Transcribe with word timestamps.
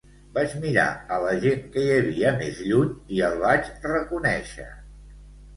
Vaig 0.35 0.53
mirar 0.61 0.85
a 1.17 1.19
la 1.23 1.33
gent 1.43 1.61
que 1.75 1.83
hi 1.87 1.91
havia 1.99 2.31
més 2.41 2.63
lluny 2.71 2.89
i 3.19 3.21
el 3.29 3.39
vaig 3.45 3.71
reconèixer. 3.87 4.67